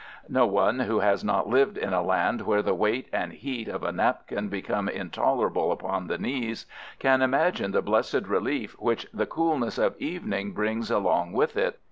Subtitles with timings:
[0.29, 3.83] No one who has not lived in a land where the weight and heat of
[3.83, 6.65] a napkin become intolerable upon the knees
[6.97, 11.79] can imagine the blessed relief which the coolness of evening brings along with it.